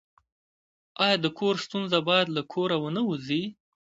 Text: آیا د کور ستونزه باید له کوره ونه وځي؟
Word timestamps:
آیا 1.03 1.17
د 1.21 1.25
کور 1.39 1.55
ستونزه 1.65 1.99
باید 2.09 2.27
له 2.35 2.41
کوره 2.51 2.77
ونه 2.81 3.01
وځي؟ 3.05 3.43